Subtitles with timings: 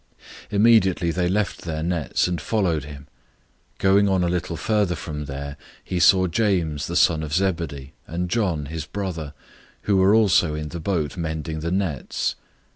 [0.49, 3.03] 001:018 Immediately they left their nets, and followed him.
[3.77, 7.93] 001:019 Going on a little further from there, he saw James the son of Zebedee,
[8.07, 9.35] and John, his brother,
[9.83, 12.33] who were also in the boat mending the nets.